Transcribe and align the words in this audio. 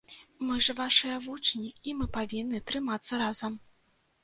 Мы 0.45 0.55
ж 0.67 0.73
вашыя 0.79 1.17
вучні, 1.25 1.69
і 1.87 1.95
мы 1.99 2.09
павінны 2.17 2.65
трымацца 2.73 3.23
разам. 3.27 3.63